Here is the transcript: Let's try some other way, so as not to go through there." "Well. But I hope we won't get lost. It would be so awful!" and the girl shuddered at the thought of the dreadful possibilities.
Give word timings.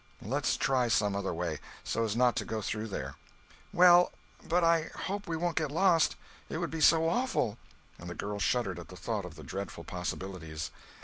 Let's 0.23 0.57
try 0.57 0.87
some 0.87 1.15
other 1.15 1.31
way, 1.31 1.59
so 1.83 2.03
as 2.03 2.15
not 2.15 2.35
to 2.37 2.43
go 2.43 2.59
through 2.63 2.87
there." 2.87 3.17
"Well. 3.71 4.11
But 4.43 4.63
I 4.63 4.89
hope 5.05 5.27
we 5.27 5.37
won't 5.37 5.57
get 5.57 5.69
lost. 5.69 6.15
It 6.49 6.57
would 6.57 6.71
be 6.71 6.81
so 6.81 7.07
awful!" 7.07 7.59
and 7.99 8.09
the 8.09 8.15
girl 8.15 8.39
shuddered 8.39 8.79
at 8.79 8.87
the 8.87 8.97
thought 8.97 9.25
of 9.25 9.35
the 9.35 9.43
dreadful 9.43 9.83
possibilities. 9.83 10.71